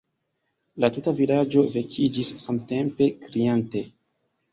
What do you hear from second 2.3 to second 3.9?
samtempe, kriante.